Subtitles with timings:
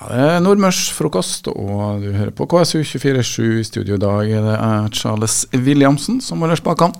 [0.00, 4.30] Ja, det er Nordmørsfrokost, og du hører på KSU247 i studio i dag.
[4.32, 6.96] Det er Charles Williamsen som holder spakene.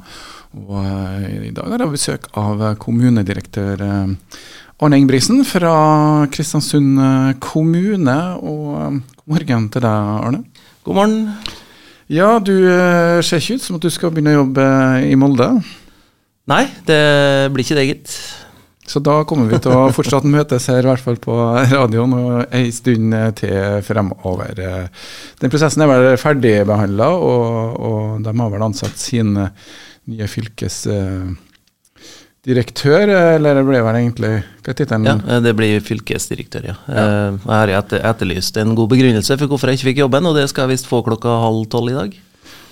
[0.53, 4.13] Og eh, i dag har jeg besøk av kommunedirektør eh,
[4.85, 5.73] Arne Ingebrigtsen fra
[6.35, 8.19] Kristiansund eh, kommune.
[8.37, 10.43] Og god morgen til deg, Arne.
[10.85, 11.19] God morgen.
[12.13, 12.53] Ja, du
[13.25, 14.69] ser ikke ut som at du skal begynne å jobbe
[15.09, 15.49] i Molde?
[16.53, 17.01] Nei, det
[17.55, 18.21] blir ikke det, gitt.
[18.91, 21.35] Så da kommer vi til å fortsatt møtes her, i hvert fall på
[21.71, 24.55] radioen, og ei stund til fremover.
[25.41, 27.45] Den prosessen er vel ferdigbehandla, og,
[27.79, 29.31] og de har vel ansatt sin
[30.11, 33.07] nye fylkesdirektør,
[33.37, 35.07] eller det ble vel egentlig Hva er tittelen?
[35.07, 35.15] Ja,
[35.45, 36.77] det blir fylkesdirektør, ja.
[36.89, 37.05] ja.
[37.37, 37.69] Jeg har
[38.01, 40.91] etterlyst en god begrunnelse for hvorfor jeg ikke fikk jobben, og det skal jeg visst
[40.91, 42.11] få klokka halv tolv i dag.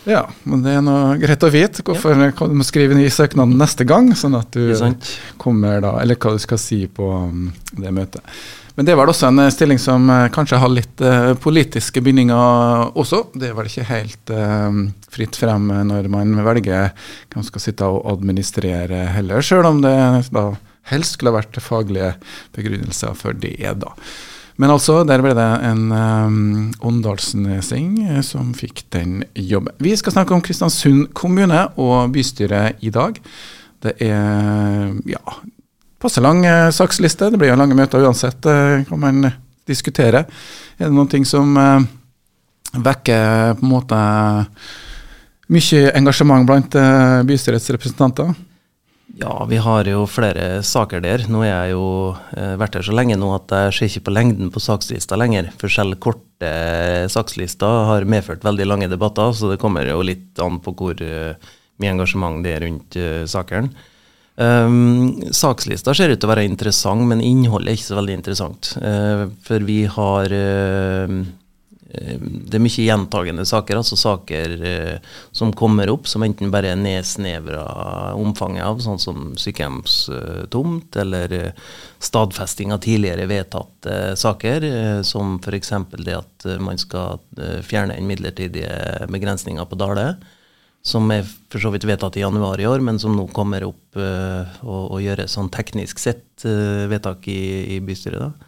[0.09, 1.85] Ja, men det er noe greit å vite.
[1.85, 2.31] Hvorfor ja.
[2.37, 4.73] kan du skrive ny søknad neste gang, sånn at du
[5.41, 8.25] kommer da, eller hva du skal si på um, det møtet.
[8.79, 12.95] Men det var også en eh, stilling som uh, kanskje har litt uh, politiske bindinger
[12.97, 13.25] også.
[13.35, 14.33] Det er vel ikke helt
[15.13, 16.93] fritt frem når man velger
[17.33, 19.95] hvem skal sitte og administrere heller, sjøl om det
[20.33, 20.49] da
[20.89, 22.15] helst skulle ha vært faglige
[22.57, 23.59] begrunnelser for det.
[23.83, 23.93] da.
[24.59, 26.39] Men altså, der ble det en um,
[26.83, 29.77] åndalsnesing eh, som fikk den jobben.
[29.79, 33.21] Vi skal snakke om Kristiansund kommune og bystyret i dag.
[33.79, 35.37] Det er ja,
[36.03, 37.31] passe lang uh, saksliste.
[37.31, 39.31] Det blir jo lange møter uansett, uh, kan man
[39.69, 40.25] diskutere.
[40.75, 41.79] Er det noen ting som uh,
[42.75, 44.03] vekker på en måte
[45.55, 46.75] mye engasjement blant
[47.25, 48.35] bystyrets representanter?
[49.17, 51.25] Ja, vi har jo flere saker der.
[51.33, 51.85] Nå har jeg jo
[52.37, 55.49] eh, vært her så lenge nå at jeg ser ikke på lengden på sakslista lenger.
[55.59, 56.51] For selv korte
[57.11, 61.35] sakslister har medført veldig lange debatter, så det kommer jo litt an på hvor uh,
[61.83, 63.73] mye engasjement det er rundt uh, sakene.
[64.39, 68.71] Um, sakslista ser ut til å være interessant, men innholdet er ikke så veldig interessant.
[68.79, 71.19] Uh, for vi har Eh,
[71.89, 76.81] det er mye gjentagende saker, altså saker eh, som kommer opp som enten bare er
[76.81, 77.63] nedsnevra
[78.19, 81.63] omfanget av, sånn som sykehjemstomt, eller eh,
[82.05, 85.73] stadfesting av tidligere vedtatte saker, eh, som f.eks.
[85.97, 90.11] det at man skal eh, fjerne den midlertidige begrensninga på Dale.
[90.85, 93.97] Som er for så vidt vedtatt i januar i år, men som nå kommer opp
[93.97, 97.41] eh, og, og gjøres sånn teknisk sett vedtak i,
[97.75, 98.29] i bystyret.
[98.29, 98.48] da.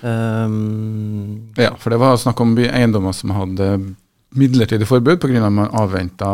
[0.00, 3.72] Um, ja, for det var snakk om eiendommer som hadde
[4.30, 5.44] midlertidig forbud pga.
[5.44, 6.30] at man avventa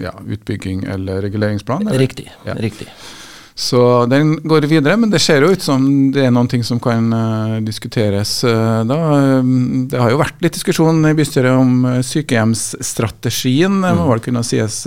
[0.00, 1.88] ja, utbygging eller reguleringsplan?
[1.88, 1.98] Eller?
[1.98, 2.32] Riktig.
[2.44, 2.54] Ja.
[2.54, 2.88] riktig.
[3.54, 6.80] Så den går videre, men det ser jo ut som det er noen ting som
[6.82, 8.96] kan uh, diskuteres uh, da.
[9.38, 14.00] Um, det har jo vært litt diskusjon i bystyret om uh, sykehjemsstrategien, mm.
[14.00, 14.80] må vel kunne sies.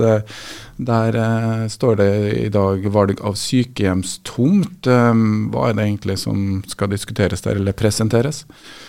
[0.77, 4.85] Der eh, står det i dag valg av sykehjemstomt.
[4.85, 8.43] Um, hva er det egentlig som skal diskuteres der, eller presenteres?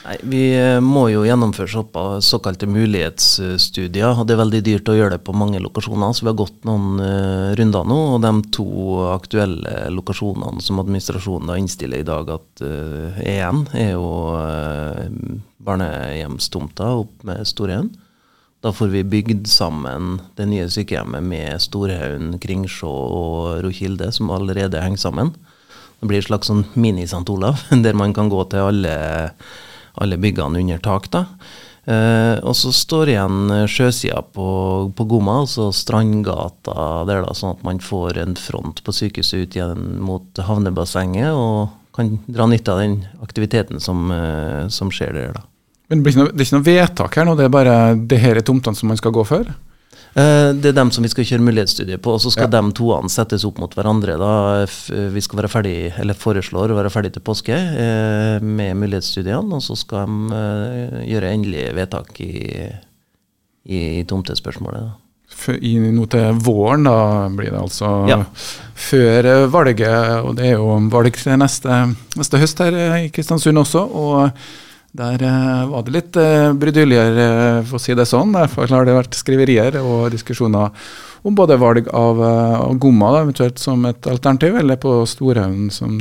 [0.04, 4.12] Nei, Vi eh, må jo gjennomføre såpa, såkalte mulighetsstudier.
[4.12, 6.69] og Det er veldig dyrt å gjøre det på mange lokasjoner, så vi har gått
[6.69, 8.00] noen uh, runder nå.
[8.16, 8.69] Og de to
[9.15, 15.09] aktuelle lokasjonene som administrasjonen innstiller i dag at uh, er igjen, er jo uh,
[15.65, 17.94] barnehjemstomta opp med Storehaugen.
[18.60, 24.82] Da får vi bygd sammen det nye sykehjemmet med Storhaugen, Kringsjå og Rokilde, som allerede
[24.82, 25.30] henger sammen.
[26.00, 27.22] Det blir et slags sånn mini-St.
[27.30, 28.94] Olav, der man kan gå til alle,
[30.02, 31.06] alle byggene under tak.
[31.14, 31.24] da.
[31.88, 34.48] Uh, og så står igjen sjøsida på,
[34.92, 39.56] på Gomma, altså Strandgata der, da, sånn at man får en front på sykehuset ut
[39.56, 45.38] igjen mot havnebassenget og kan dra nytte av den aktiviteten som, uh, som skjer der.
[45.38, 45.47] da.
[45.88, 48.76] Men det, er ikke noe vedtak her nå, det er bare det her er tomtene
[48.76, 49.49] som man skal gå for?
[50.19, 52.59] Uh, det er dem som vi skal kjøre mulighetsstudie på, og så skal ja.
[52.59, 54.19] de toene settes opp mot hverandre.
[54.21, 54.32] da
[55.15, 59.65] Vi skal være ferdig, eller foreslår å være ferdig til påske eh, med mulighetsstudiene, og
[59.65, 62.32] så skal de eh, gjøre endelige vedtak i,
[63.69, 65.05] i, i tomtespørsmålet.
[65.60, 68.22] I, nå til våren, da blir det altså ja.
[68.88, 71.82] før valget, og det er jo valg til neste,
[72.16, 73.84] neste høst her i Kristiansund også.
[73.87, 74.41] og
[74.97, 78.32] der uh, var det litt uh, bruduljer, uh, for å si det sånn.
[78.37, 80.73] Derfor har det vært skriverier og diskusjoner
[81.26, 85.99] om både valg av av Gomma da, eventuelt som et alternativ, eller på Storhaugen, som,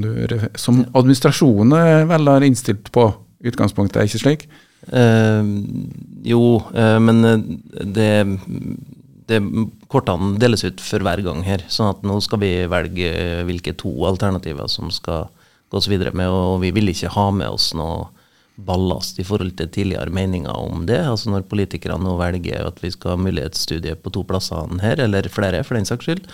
[0.56, 3.10] som administrasjonen vel har innstilt på
[3.44, 4.48] utgangspunktet, er ikke slik?
[6.30, 6.42] jo,
[7.02, 7.18] men
[7.82, 8.12] det,
[9.28, 9.40] det
[9.90, 11.66] kortene deles ut for hver gang her.
[11.68, 13.10] sånn at nå skal vi velge
[13.50, 15.28] hvilke to alternativer som skal
[15.74, 18.06] gås videre med, og vi vil ikke ha med oss noe
[18.58, 21.00] ballast i forhold til tidligere meninger om det.
[21.06, 25.30] Altså Når politikerne nå velger at vi skal ha mulighetsstudie på to plasser her, eller
[25.30, 26.26] flere for den saks skyld,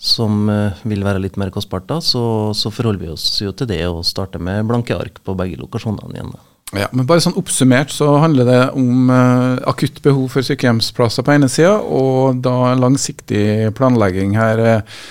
[0.00, 3.68] som uh, vil være litt mer kostbart, da, så, så, forholder vi oss jo til
[3.68, 6.32] det og starter med blanke ark på begge lokasjonene igjen.
[6.70, 11.34] Ja, men bare sånn Oppsummert så handler det om uh, akutt behov for sykehjemsplasser på
[11.34, 14.62] ene sida, og da langsiktig planlegging her.
[14.64, 15.02] Uh,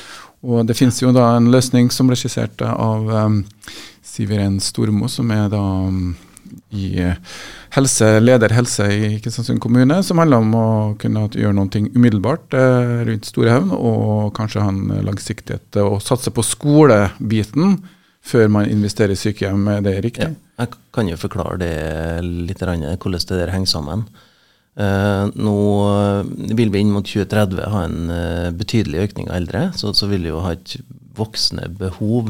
[0.50, 3.42] og Det finnes jo da en løsning som ble skissert av um,
[4.02, 6.16] Siviren Stormo, som er da um,
[6.70, 6.90] i
[7.76, 10.68] helse, leder helse i Kristiansund kommune, som handler om å
[11.02, 16.46] kunne gjøre noe umiddelbart uh, rundt Storehaugen, og kanskje ha en langsiktighet og satse på
[16.46, 17.80] skolebiten
[18.26, 19.68] før man investerer i sykehjem.
[19.78, 20.32] Er det riktig?
[20.32, 20.66] Ja.
[20.66, 21.76] Jeg kan jo forklare det
[22.26, 24.08] litt, hvordan det der henger sammen.
[24.80, 25.58] Uh, nå
[26.56, 29.66] vil vi inn mot 2030 ha en uh, betydelig økning av eldre.
[29.80, 30.78] Så, så, vil vi jo ha et
[31.20, 32.30] voksende behov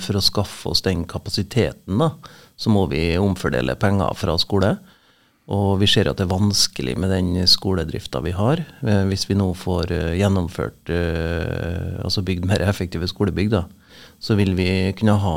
[0.00, 1.98] for å skaffe oss den kapasiteten.
[2.00, 2.14] da,
[2.56, 4.76] Så må vi omfordele penger fra skole.
[5.46, 8.64] Og vi ser at det er vanskelig med den skoledrifta vi har.
[9.06, 10.90] hvis vi nå får gjennomført,
[12.02, 13.66] altså bygd mer effektive skolebygg, da,
[14.18, 15.36] så vil vi kunne ha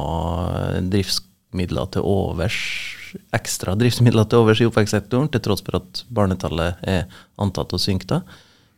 [0.81, 2.57] driftsmidler til overs,
[3.38, 7.06] ekstra driftsmidler til overs i oppvekstsektoren, til tross for at barnetallet er
[7.38, 8.24] antatt å synke da,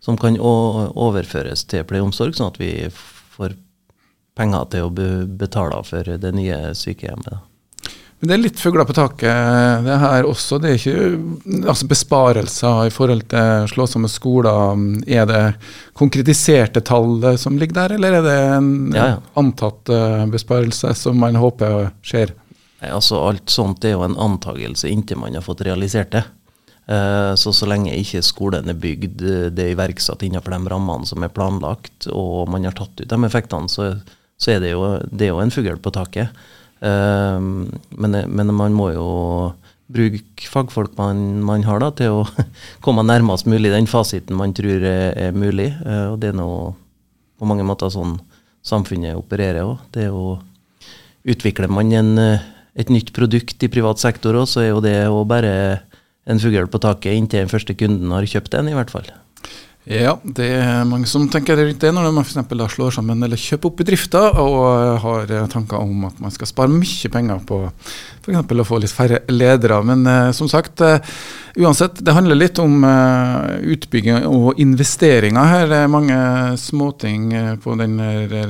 [0.04, 3.56] som kan overføres til pleie og omsorg, sånn at vi får
[4.36, 4.92] penger til å
[5.40, 7.32] betale for det nye sykehjemmet.
[7.32, 7.51] Da.
[8.22, 10.60] Men det er litt fugler på taket det her også.
[10.62, 14.78] Det er ikke altså besparelser i forhold til slåsomme skoler.
[15.10, 15.42] Er det
[15.98, 19.18] konkretiserte tall som ligger der, eller er det en ja, ja.
[19.42, 22.36] antatt eh, besparelse som man håper skjer?
[22.84, 26.24] Nei, Altså Alt sånt er jo en antagelse inntil man har fått realisert det.
[26.94, 31.10] Eh, så så lenge ikke skolen er bygd, eh, det er iverksatt innenfor de rammene
[31.10, 33.94] som er planlagt, og man har tatt ut de effektene, så,
[34.38, 36.30] så er det jo, det er jo en fugl på taket.
[36.82, 39.08] Eh, men, men, man må jo
[39.92, 42.46] bruke fagfolk man, man, har da, til å
[42.86, 45.72] komme nærmest mulig den fasiten man tror er, er mulig.
[46.12, 46.48] Og det er nå
[47.42, 48.20] på mange måter sånn
[48.66, 49.78] samfunnet opererer òg.
[49.94, 50.40] Det er jo
[51.22, 52.18] Utvikler man en
[52.78, 55.54] et nytt produkt i privat sektor òg, så er jo det òg bare
[56.30, 59.08] en fugl på taket inntil den første kunden har kjøpt en, i hvert fall.
[59.90, 62.76] Ja, det er mange som tenker rundt det når man f.eks.
[62.76, 67.10] slår sammen eller kjøper opp bedrifter og har tanker om at man skal spare mye
[67.10, 68.38] penger på f.eks.
[68.38, 69.82] å få litt færre ledere.
[69.82, 71.02] Men uh, som sagt, uh,
[71.58, 75.68] uansett, det handler litt om uh, utbygging og investeringer her.
[75.74, 76.22] Det er mange
[76.62, 77.32] småting
[77.66, 77.98] på den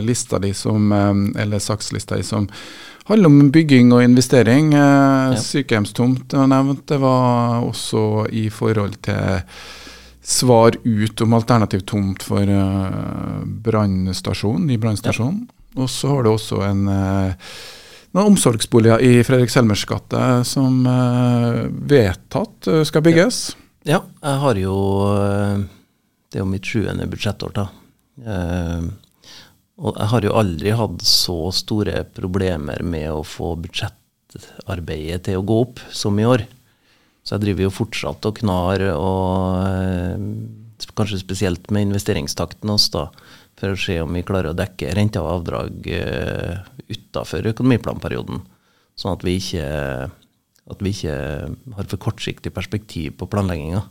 [0.03, 0.91] lista di som,
[1.39, 2.51] eller sakslista di som
[3.11, 4.73] handler om bygging og investering.
[4.73, 5.37] Eh, ja.
[5.39, 6.87] Sykehjemstomt var nevnt.
[6.87, 9.41] Det var også i forhold til
[10.21, 15.43] svar ut om alternativ tomt for uh, brannstasjonen, ny brannstasjonen.
[15.47, 15.81] Ja.
[15.81, 17.53] Og så har du også en uh,
[18.11, 23.43] noen omsorgsboliger i Fredrik Selmers gate som uh, vedtatt skal bygges.
[23.87, 23.97] Ja.
[23.97, 24.01] ja.
[24.29, 24.75] jeg har jo
[26.29, 27.69] Det er jo mitt sjuende budsjettår, da.
[28.21, 28.91] Uh,
[29.81, 35.45] og jeg har jo aldri hatt så store problemer med å få budsjettarbeidet til å
[35.47, 36.45] gå opp som i år.
[37.21, 40.23] Så jeg driver jo fortsatt og knar, og eh,
[40.97, 43.07] kanskje spesielt med investeringstakten oss, da,
[43.59, 48.41] for å se om vi klarer å dekke renter og avdrag uh, utafor økonomiplanperioden.
[48.97, 49.65] Sånn at vi, ikke,
[50.73, 51.17] at vi ikke
[51.77, 53.83] har for kortsiktig perspektiv på planlegginga.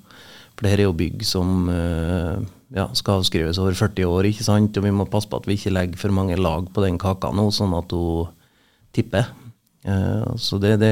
[0.56, 2.42] For det her er jo bygg som uh,
[2.74, 4.74] ja, skal avskrives over 40 år, ikke sant?
[4.74, 7.30] og vi må passe på at vi ikke legger for mange lag på den kaka
[7.30, 8.34] nå, sånn at hun
[8.96, 9.30] tipper.
[10.36, 10.90] Så det, det,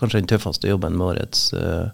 [0.00, 1.88] kanskje den tøffeste jobben med årets uh,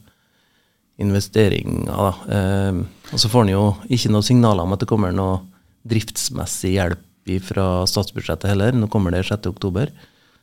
[1.02, 1.86] investeringer.
[1.88, 2.10] Da.
[2.26, 5.40] Uh, og så får han jo ikke noe signaler om at det kommer noe
[5.88, 7.08] driftsmessig hjelp
[7.46, 8.74] fra statsbudsjettet heller.
[8.74, 9.92] Nå kommer det 6.10.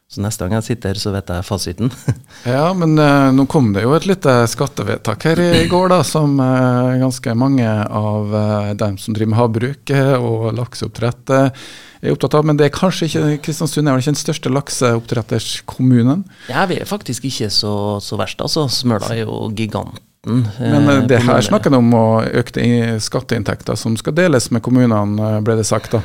[0.10, 1.92] Så neste gang jeg sitter her, så vet jeg fasiten.
[2.50, 6.32] ja, men uh, nå kom det jo et lite skattevedtak her i går, da, som
[6.42, 12.48] uh, ganske mange av uh, dem som driver med havbruk og lakseoppdrett er opptatt av.
[12.50, 16.24] Men det er kanskje ikke Kristiansund er vel ikke den største lakseoppdretterskommunen?
[16.50, 18.66] Ja, vi er faktisk ikke så, så verst, altså.
[18.66, 20.02] Smøla er jo giganten.
[20.26, 22.08] Men det her snakker om å
[22.42, 22.66] økte
[22.98, 26.02] skatteinntekter som skal deles med kommunene, ble det sagt da?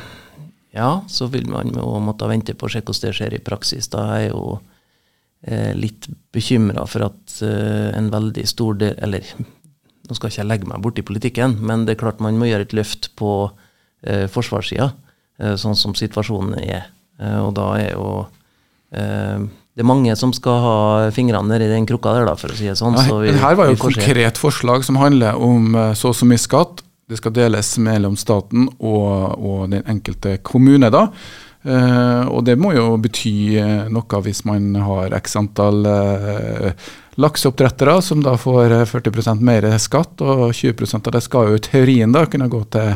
[0.75, 3.87] Ja, så vil man jo måtte vente på å se hvordan det skjer i praksis.
[3.93, 4.57] Da er jeg jo
[5.47, 9.23] eh, litt bekymra for at eh, en veldig stor del Eller
[10.05, 12.67] nå skal ikke jeg legge meg borti politikken, men det er klart man må gjøre
[12.67, 13.31] et løft på
[14.05, 14.91] eh, forsvarssida,
[15.41, 16.91] eh, sånn som situasjonen er.
[17.17, 18.09] Eh, og da er jo
[18.93, 20.75] eh, det er mange som skal ha
[21.15, 22.95] fingrene nedi den krukka der, da, for å si det sånn.
[23.07, 26.39] Så vi, her var jo et konkret forslag som handler om så og så mye
[26.39, 30.89] skatt, det skal deles mellom staten og, og den enkelte kommune.
[30.89, 31.07] da.
[31.65, 36.67] Uh, og det må jo bety uh, noe hvis man har x antall uh,
[37.17, 42.13] lakseoppdrettere som da får 40% mer skatt, og 20 av det skal jo i teorien
[42.13, 42.91] da kunne gå til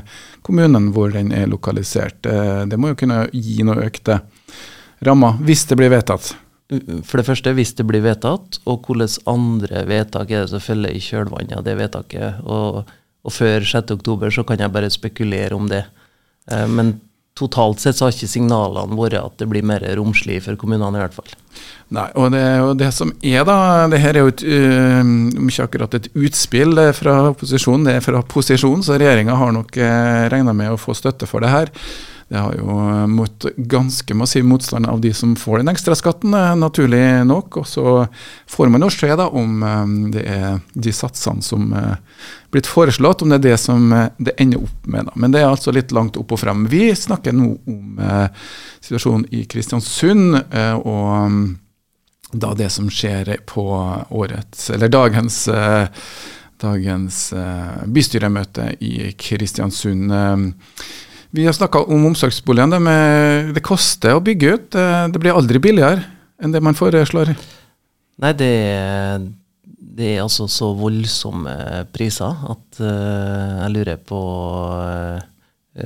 [0.45, 2.19] kommunen hvor den er lokalisert.
[2.21, 4.19] det må jo kunne gi noe økte
[5.07, 6.35] rammer, hvis det blir vedtatt.
[7.07, 10.93] for det første, hvis det blir vedtatt, og hvilke andre vedtak er det som følger
[10.93, 12.43] i kjølvannet av det vedtaket.
[12.43, 12.83] Og,
[13.29, 15.85] og før 6.10 så kan jeg bare spekulere om det.
[16.49, 16.97] Eh, men
[17.39, 21.03] totalt sett så har ikke signalene vært at det blir mer romslig for kommunene, i
[21.05, 21.29] hvert fall.
[21.95, 25.13] Nei, og det, og det som er da, det her er jo et, uh,
[25.45, 30.27] ikke akkurat et utspill fra opposisjonen, det er fra posisjonen, så regjeringa har nok uh,
[30.33, 31.71] regna med å få støtte for det her.
[32.29, 32.73] Det har jo
[33.09, 37.57] møtt mot ganske massiv motstand av de som får den ekstraskatten, eh, naturlig nok.
[37.57, 38.07] Og så
[38.47, 41.97] får man jo se da om eh, det er de satsene som er
[42.53, 45.09] blitt foreslått, om det er det som det ender opp med.
[45.09, 45.15] da.
[45.15, 46.67] Men det er altså litt langt opp og frem.
[46.69, 47.99] Vi snakker nå om
[48.81, 50.39] situasjonen i Kristiansund.
[50.85, 51.49] og
[52.31, 53.65] da det som skjer på
[54.09, 55.37] årets, eller dagens,
[56.61, 57.21] dagens
[57.85, 60.09] bystyremøte i Kristiansund.
[61.35, 62.79] Vi har snakka om omsorgsboligene.
[62.81, 64.69] Det, det, koster å bygge ut.
[64.73, 66.01] Det blir aldri billigere
[66.41, 67.35] enn det man foreslår.
[68.19, 68.53] Nei, det,
[69.99, 71.55] det er altså så voldsomme
[71.93, 75.19] priser at uh, jeg lurer på uh,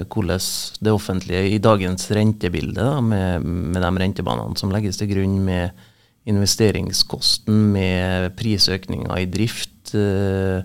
[0.10, 0.46] hvordan
[0.86, 5.74] det offentlige i dagens rentebilde, da, med, med de rentebanene som legges til grunn, med
[6.30, 10.64] investeringskosten, med prisøkninger i drift uh,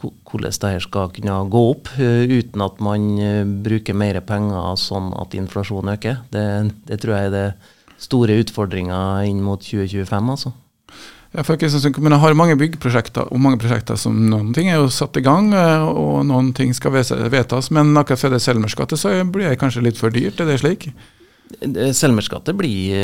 [0.00, 5.12] hvordan det skal kunne gå opp eh, uten at man eh, bruker mer penger sånn
[5.20, 6.24] at inflasjonen øker.
[6.32, 6.46] Det,
[6.88, 7.46] det tror jeg er det
[8.00, 10.34] store utfordringa inn mot 2025.
[10.34, 10.52] altså.
[11.30, 14.88] Ja, for Kristiansund kommune har mange byggprosjekter og mange prosjekter som noen ting er jo
[14.90, 17.70] satt i gang, eh, og noen ting skal vedtas.
[17.74, 20.60] Men akkurat for det Selmers gate så blir det kanskje litt for dyrt, er det
[20.64, 20.90] slik?
[21.94, 22.94] Selmers gate blir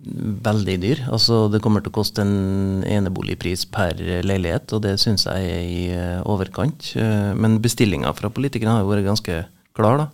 [0.00, 1.02] veldig dyr.
[1.12, 5.64] Altså, det kommer til å koste en eneboligpris per leilighet, og det syns jeg er
[5.68, 6.92] i eh, overkant.
[6.96, 9.34] Eh, men bestillinga fra politikerne har jo vært ganske
[9.76, 9.96] klar.
[10.04, 10.08] da.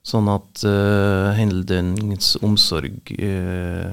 [0.00, 3.92] Sånn at uh, heldøgns omsorg uh,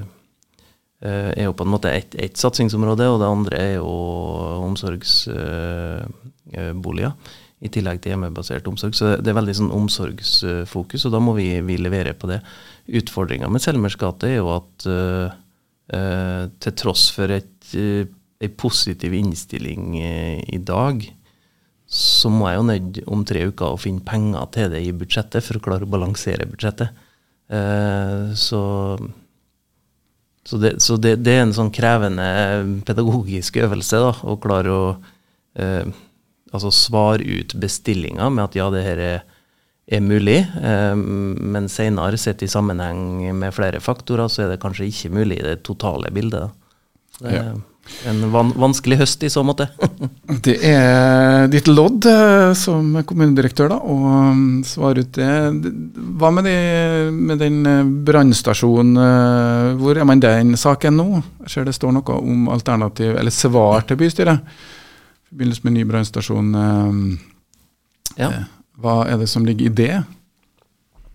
[1.04, 3.92] uh, er jo på en måte ett et satsingsområde, og det andre er jo
[4.64, 7.12] omsorgsboliger.
[7.58, 8.94] I tillegg til hjemmebasert omsorg.
[8.94, 12.38] Så det er veldig sånn omsorgsfokus, og da må vi, vi levere på det.
[13.00, 15.34] Utfordringa med Selmers gate er jo at uh,
[15.94, 18.06] uh, til tross for et, uh,
[18.38, 21.02] en positiv innstilling i dag,
[21.88, 25.42] så må jeg jo nødt om tre uker å finne penger til det i budsjettet
[25.42, 26.92] for å klare å balansere budsjettet.
[28.36, 28.60] så
[30.48, 32.28] så, det, så det, det, er en sånn krevende
[32.86, 34.84] pedagogisk øvelse da, å klare å
[36.52, 39.18] altså svare ut bestillinga med at ja, det her er
[39.88, 44.90] er mulig, eh, men senere, sett i sammenheng med flere faktorer, så er det kanskje
[44.90, 46.52] ikke mulig i det totale bildet.
[47.18, 47.54] Det er ja.
[48.10, 49.70] en van vanskelig høst i så måte.
[50.46, 53.96] det er ditt lodd eh, som kommunedirektør da, å
[54.28, 55.32] um, svare ut det.
[56.20, 56.56] Hva med, de,
[57.16, 59.04] med den eh, brannstasjonen,
[59.80, 61.08] hvor er man den saken nå?
[61.46, 64.76] Jeg ser det står noe om alternativ, eller svar til bystyret
[65.28, 66.54] i forbindelse med ny brannstasjon.
[68.16, 68.30] Ja.
[68.80, 69.94] Hva er det som ligger i det?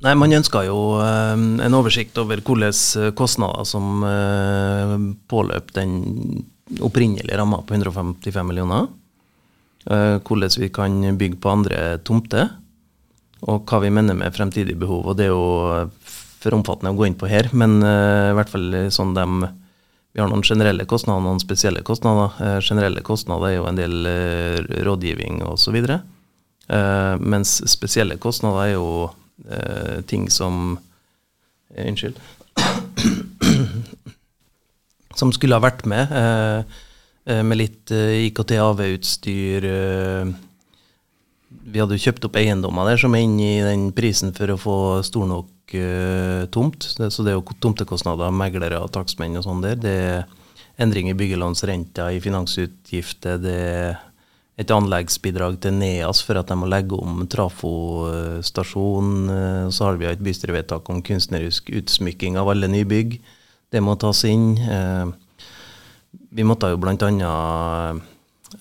[0.03, 4.03] Nei, Man ønsker jo uh, en oversikt over hvilke eh, kostnader som
[5.31, 6.43] påløp den
[6.83, 8.91] opprinnelige ramma på 155 millioner.
[9.83, 12.53] Hvordan vi kan bygge på andre tomter.
[13.43, 15.09] Og hva vi mener med fremtidig behov.
[15.09, 15.89] Og det er jo
[16.39, 19.25] for omfattende å gå inn på her, men i hvert fall sånn de
[20.13, 22.59] vi har noen generelle kostnader noen spesielle kostnader.
[22.61, 23.95] generelle kostnader er jo en del
[24.85, 25.79] rådgivning osv.
[26.67, 29.09] Eh, mens spesielle kostnader er jo
[29.49, 30.77] eh, ting som
[31.75, 32.19] eh, Unnskyld.
[35.19, 36.09] som skulle ha vært med,
[37.25, 39.67] med litt IKT-AV-utstyr.
[41.49, 44.57] vi hadde jo kjøpt opp eiendommer der som er inne i den prisen for å
[44.57, 45.52] få stor nok
[46.53, 46.83] tomt.
[46.83, 49.77] Så det er jo tomtekostnader, meglere og takstmenn og sånn der.
[49.79, 50.25] Det er
[50.83, 53.39] endring i byggelånsrenta, i finansutgifter.
[53.41, 53.95] det er
[54.59, 59.13] et anleggsbidrag til NEAS for at de må legge om trafostasjon.
[59.33, 63.17] Eh, så har vi et bystyrevedtak om kunstnerisk utsmykking av alle nybygg.
[63.73, 64.53] Det må tas inn.
[64.61, 65.05] Eh,
[66.33, 66.97] vi måtte jo bl.a.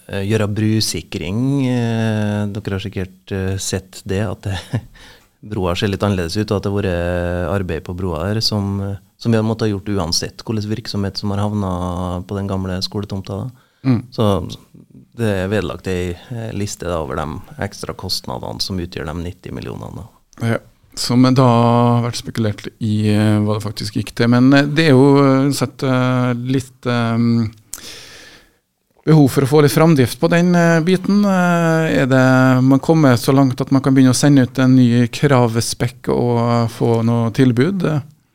[0.09, 1.42] Eh, gjøre brusikring.
[2.52, 4.56] Dere har sikkert sett det, at det,
[5.42, 8.78] broa ser litt annerledes ut, og at det har vært arbeid på broa her som,
[9.18, 11.72] som vi har måttet ha gjort uansett hvilken virksomhet som har havna
[12.28, 13.44] på den gamle skoletomta.
[13.82, 14.04] Mm.
[14.14, 14.28] Så
[15.18, 16.14] det er vedlagt ei
[16.54, 17.26] liste da, over de
[17.64, 20.06] ekstra kostnadene som utgjør de 90 millionene.
[20.40, 20.61] Ja,
[20.99, 24.28] som da har vært spekulert i eh, hva det faktisk gikk til.
[24.32, 25.84] Men eh, det er jo eh, sett
[26.44, 27.46] litt um,
[29.04, 30.54] behov for å få litt framdrift på den
[30.87, 31.25] biten.
[31.26, 32.26] Er det
[32.62, 36.71] man kommer så langt at man kan begynne å sende ut en ny kravspekk og
[36.71, 37.82] få noe tilbud?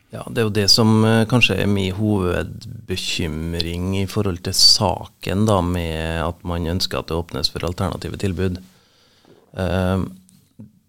[0.09, 5.45] Ja, Det er jo det som uh, kanskje er min hovedbekymring i forhold til saken,
[5.49, 8.61] da, med at man ønsker at det åpnes for alternative tilbud.
[9.51, 10.07] Uh,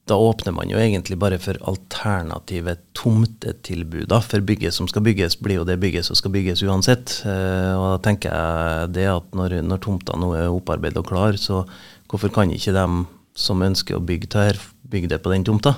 [0.08, 4.12] da åpner man jo egentlig bare for alternative tomtetilbud.
[4.24, 7.20] For bygget som skal bygges, blir jo det bygget som skal bygges uansett.
[7.26, 11.36] Uh, og da tenker jeg det at når, når tomta nå er opparbeidet og klar,
[11.40, 11.62] så
[12.08, 12.86] hvorfor kan ikke de
[13.38, 15.76] som ønsker å bygge det her, bygge det på den tomta?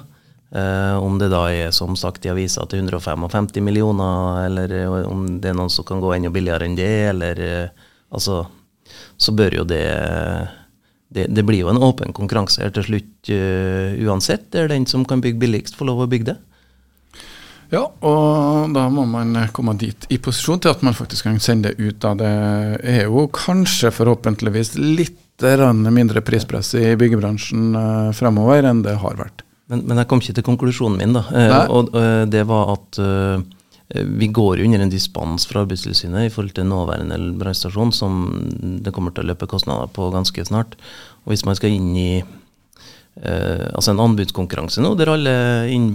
[0.51, 4.79] Uh, om det da er som sagt i avisa til 155 millioner, eller
[5.11, 7.45] om det er noen som kan gå enda billigere enn det, eller
[8.11, 8.47] altså
[9.21, 9.87] Så bør jo det,
[11.11, 14.47] det det, blir jo en åpen konkurranse her til slutt uh, uansett.
[14.53, 16.37] Det er den som kan bygge billigst, får lov å bygge det.
[17.71, 21.71] Ja, og da må man komme dit i posisjon til at man faktisk kan sende
[21.71, 22.07] det ut.
[22.07, 22.31] av Det
[22.95, 29.47] er jo kanskje forhåpentligvis litt mindre prispress i byggebransjen uh, fremover enn det har vært.
[29.71, 31.23] Men, men, jeg kom ikke til konklusjonen min, da.
[31.31, 31.95] Uh, og
[32.31, 32.99] det var at
[33.91, 38.21] vi går jo under en dispens fra Arbeidstilsynet i forhold til nåværende brannstasjon, som
[38.85, 40.77] det kommer til å løpe kostnader på ganske snart.
[41.25, 45.35] Og hvis man skal inn i uh, altså en anbudskonkurranse nå, der alle
[45.75, 45.89] in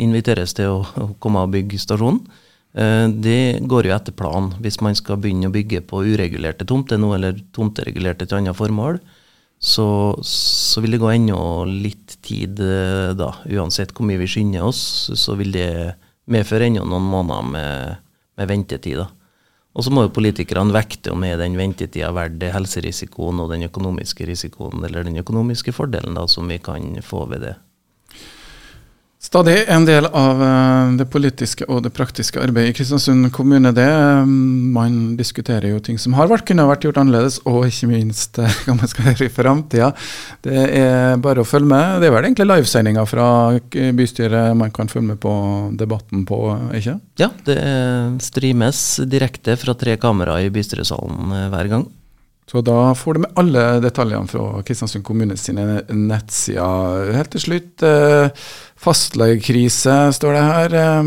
[0.00, 2.22] inviteres til å, å, komme og bygge stasjonen,
[2.78, 4.54] uh, det går jo etter planen.
[4.64, 9.02] Hvis man skal begynne å bygge på uregulerte tomter nå, eller tomteregulerte til annet formål,
[9.64, 9.86] så,
[10.24, 13.30] så, vil det gå ennå litt tid eh, da.
[13.48, 14.82] Uansett hvor mye vi skynder oss,
[15.16, 15.94] så vil det
[16.30, 18.00] medføre ennå noen måneder med,
[18.38, 19.04] med ventetid.
[19.74, 24.26] Og så må jo politikerne vekte om er den ventetida verdt helserisikoen og den økonomiske
[24.28, 27.54] risikoen, eller den økonomiske fordelen da, som vi kan få ved det.
[29.24, 33.72] Stadig en del av eh, det politiske og det praktiske arbeidet i Kristiansund kommune.
[33.72, 33.86] det.
[33.88, 34.26] Eh,
[34.76, 38.58] man diskuterer jo ting som har vært, kunne vært gjort annerledes, og ikke minst eh,
[38.66, 39.90] hva man skal gjøre i framtida.
[40.44, 42.02] Det er bare å følge med.
[42.02, 43.26] Det er vel egentlig livesendinger fra
[43.96, 45.34] bystyret man kan følge med på
[45.72, 46.44] debatten på,
[46.76, 46.98] ikke?
[47.24, 47.58] Ja, det
[48.28, 51.88] streames direkte fra tre kameraer i bystyresalen hver gang.
[52.54, 57.08] Så da får du med alle detaljene fra Kristiansund kommune sine nettsider.
[57.16, 58.28] Helt til slutt, eh,
[58.78, 60.74] fastlegekrise står det her.
[60.78, 61.02] Eh,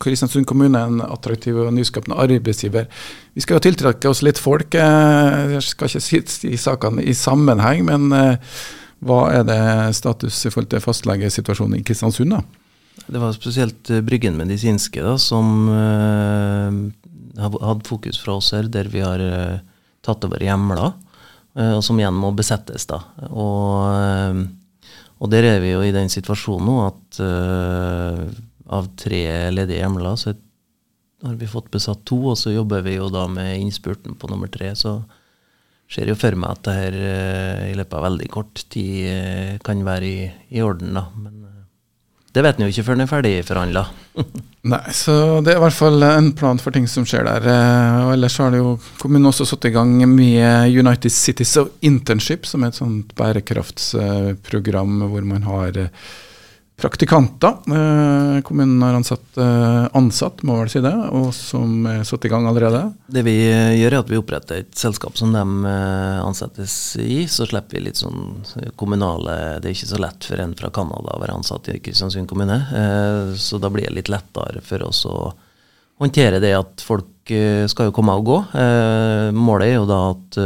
[0.00, 2.86] Kristiansund kommune er en attraktiv og nyskapende arbeidsgiver.
[3.34, 4.74] Vi skal jo tiltrekke oss litt folk.
[4.74, 8.08] Eh, jeg skal ikke si sakene i sammenheng, men
[9.04, 12.30] hva er det status i forhold til fastlegesituasjonen i Kristiansund?
[12.30, 12.40] da?
[13.12, 15.68] Det var spesielt Bryggen medisinske da, som
[17.36, 19.60] hadde fokus fra oss her, der vi har
[20.04, 20.92] tatt over hjemler,
[21.56, 22.86] eh, og som igjen må besettes.
[22.90, 23.00] da.
[23.30, 24.42] Og, eh,
[25.18, 28.24] og, der er vi jo i den situasjonen nå at uh,
[28.74, 29.22] av tre
[29.54, 30.34] ledige hjemler, så
[31.24, 34.50] har vi fått besatt to, og så jobber vi jo da med innspurten på nummer
[34.52, 34.74] tre.
[34.76, 34.98] Så
[35.88, 36.98] ser jo for meg at det her
[37.70, 41.06] i løpet av veldig kort tid kan være i, i orden, da.
[41.16, 41.53] Men
[42.34, 43.84] det vet en jo ikke før den er ferdig forhandla.
[44.72, 47.46] Nei, så det er i hvert fall en plan for ting som skjer der.
[47.52, 51.70] Eh, og ellers har det jo kommunen også satt i gang med United Cities of
[51.86, 55.92] Internship, som er et sånt bærekraftsprogram hvor man har eh,
[56.76, 57.48] praktikanter.
[57.48, 62.28] Eh, kommunen har ansatt, eh, ansatt, må vel si det, og som er satt i
[62.28, 62.92] gang allerede.
[63.06, 65.44] Det vi eh, gjør, er at vi oppretter et selskap som de
[66.24, 67.24] ansettes i.
[67.30, 68.42] Så slipper vi litt sånn
[68.76, 72.28] kommunale Det er ikke så lett for en fra Canada å være ansatt i Kristiansund
[72.28, 72.58] kommune.
[73.38, 75.32] Så da blir det litt lettere for oss å
[76.02, 77.30] håndtere det at folk
[77.70, 78.38] skal jo komme og gå.
[79.36, 80.40] Målet er jo da at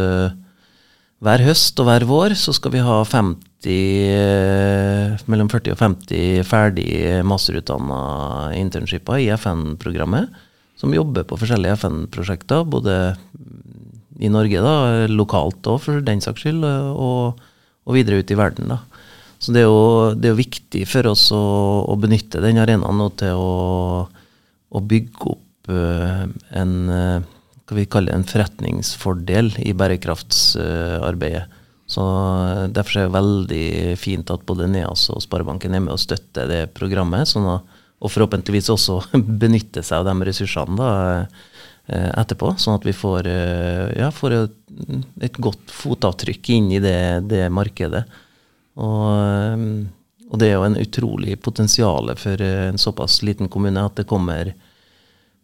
[1.24, 6.44] hver høst og hver vår så skal vi ha 50 Eh, mellom 40 og 50
[6.46, 6.90] ferdig
[7.26, 10.30] masterutdanna internshiper i FN-programmet,
[10.78, 13.16] som jobber på forskjellige FN-prosjekter, både
[14.22, 17.42] i Norge, da, lokalt òg for den saks skyld, og,
[17.82, 18.70] og, videre ut i verden.
[18.70, 18.78] da.
[19.42, 21.42] Så det er jo, det er viktig for oss å,
[21.82, 24.06] å benytte den arenaen til å,
[24.70, 26.74] å, bygge opp uh, en
[27.68, 31.46] hva vi kaller en forretningsfordel i bærekraftsarbeidet.
[31.88, 33.66] Så eh, Derfor er det veldig
[34.00, 37.28] fint at både NEAS og Sparebanken er med og støtter det programmet.
[37.30, 39.00] Sånn at, og forhåpentligvis også
[39.42, 40.92] benytte seg av de ressursene da,
[41.88, 42.54] eh, etterpå.
[42.60, 44.56] Sånn at vi får, eh, ja, får et,
[45.28, 48.04] et, godt fotavtrykk inn i det, det markedet.
[48.78, 49.64] Og,
[50.28, 54.52] og, det er jo en utrolig potensial for en såpass liten kommune at det kommer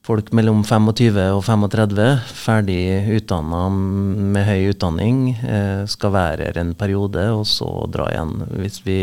[0.05, 2.07] folk mellom 25 og 35,
[2.45, 2.81] ferdig
[3.17, 8.35] utdanna med høy utdanning, eh, skal være her en periode, og så dra igjen.
[8.61, 8.99] Hvis vi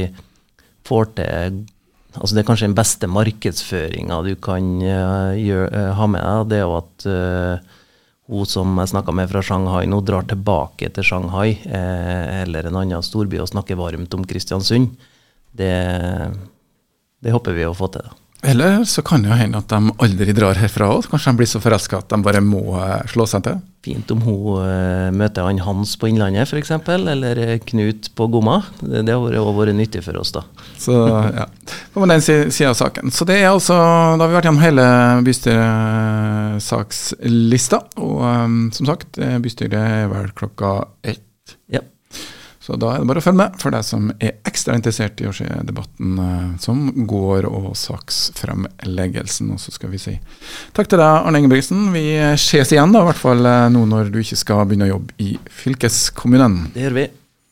[0.87, 1.63] får til
[2.11, 6.49] altså Det er kanskje den beste markedsføringa du kan uh, gjøre, uh, ha med deg.
[6.49, 7.05] Det er jo at
[8.27, 13.03] hun som jeg snakka med fra Shanghai nå, drar tilbake til Shanghai eller en annen
[13.03, 14.91] storby og snakker varmt om Kristiansund.
[15.55, 15.71] Det,
[17.23, 18.03] det håper vi å få til.
[18.03, 18.20] da.
[18.41, 21.05] Eller så kan det jo hende at de aldri drar herfra òg.
[21.11, 23.55] Kanskje de blir så forelska at de bare må eh, slå seg til.
[23.85, 28.57] Fint om hun uh, møter han Hans på Innlandet f.eks., eller eh, Knut på Gomma.
[28.81, 30.41] Det, det har også vært nyttig for oss, da.
[30.81, 30.93] Så
[31.37, 31.45] ja,
[31.93, 33.11] på den sida av saken.
[33.13, 34.85] Så det er altså, Da har vi vært gjennom hele
[35.25, 37.79] bystyresakslista.
[38.01, 39.11] Og um, som sagt,
[39.45, 40.69] bystyret er vel klokka
[41.05, 41.25] ett.
[42.61, 45.29] Så da er det bare å følge med for deg som er ekstra interessert i
[45.29, 49.49] å se debatten uh, som går, og saksfremleggelsen.
[49.55, 50.17] Og så skal vi si
[50.77, 51.89] takk til deg, Arne Ingebrigtsen.
[51.95, 52.05] Vi
[52.37, 55.17] ses igjen, da, i hvert fall uh, nå når du ikke skal begynne å jobbe
[55.25, 56.61] i fylkeskommunen.
[56.75, 57.07] Det gjør vi.